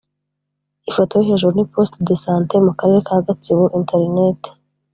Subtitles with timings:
[0.89, 4.39] Ifoto yo hejuru ni post de sante mu karere ka Gatsibo/internet